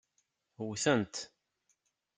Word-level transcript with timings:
Wten-t. 0.67 1.15